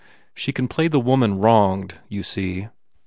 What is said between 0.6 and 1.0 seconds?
play the